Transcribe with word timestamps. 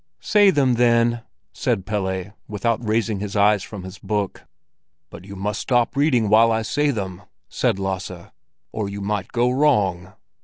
"Say 0.19 0.49
them, 0.49 0.73
then!" 0.81 1.21
said 1.53 1.85
Pelle, 1.85 2.33
without 2.47 2.83
raising 2.83 3.19
his 3.19 3.35
eyes 3.35 3.61
from 3.61 3.83
his 3.83 3.99
book. 3.99 4.47
"But 5.11 5.25
you 5.25 5.35
must 5.35 5.61
stop 5.61 5.95
reading 5.95 6.27
while 6.27 6.51
I 6.51 6.63
say 6.63 6.89
them," 6.89 7.21
said 7.49 7.77
Lasse, 7.77 8.31
"or 8.71 8.89
you 8.89 8.99
might 9.01 9.31
go 9.31 9.51
wrong." 9.51 10.13